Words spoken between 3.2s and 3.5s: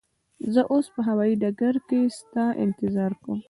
کوم.